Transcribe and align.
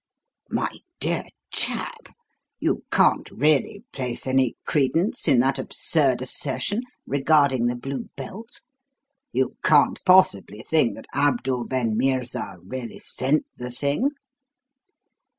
"My 0.49 0.79
dear 0.99 1.25
chap, 1.53 2.09
you 2.59 2.85
can't 2.91 3.29
really 3.29 3.83
place 3.91 4.25
any 4.25 4.55
credence 4.65 5.27
in 5.27 5.41
that 5.41 5.59
absurd 5.59 6.23
assertion 6.23 6.81
regarding 7.05 7.67
the 7.67 7.75
blue 7.75 8.09
belt? 8.17 8.63
You 9.31 9.57
can't 9.63 10.03
possibly 10.03 10.61
think 10.63 10.95
that 10.95 11.05
Abdul 11.13 11.65
ben 11.65 11.95
Meerza 11.95 12.55
really 12.65 12.97
sent 12.97 13.45
the 13.57 13.69
thing?" 13.69 14.09